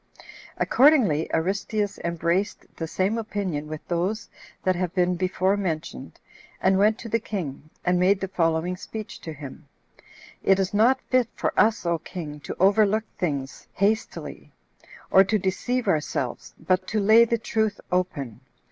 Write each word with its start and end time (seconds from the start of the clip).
Accordingly 0.57 1.29
Aristeus 1.31 1.99
embraced 1.99 2.65
the 2.75 2.87
same 2.87 3.19
opinion 3.19 3.67
with 3.67 3.87
those 3.87 4.27
that 4.63 4.75
have 4.75 4.95
been 4.95 5.15
before 5.15 5.55
mentioned, 5.55 6.19
and 6.59 6.79
went 6.79 6.97
to 6.97 7.07
the 7.07 7.19
king, 7.19 7.69
and 7.85 7.99
made 7.99 8.19
the 8.19 8.27
following 8.27 8.75
speech 8.75 9.19
to 9.21 9.31
him: 9.31 9.67
"It 10.41 10.57
is 10.57 10.73
not 10.73 10.99
fit 11.11 11.27
for 11.35 11.53
us, 11.55 11.85
O 11.85 11.99
king, 11.99 12.39
to 12.39 12.55
overlook 12.59 13.03
things 13.19 13.67
hastily, 13.73 14.51
or 15.11 15.23
to 15.23 15.37
deceive 15.37 15.87
ourselves, 15.87 16.55
but 16.59 16.87
to 16.87 16.99
lay 16.99 17.23
the 17.23 17.37
truth 17.37 17.79
open. 17.91 18.39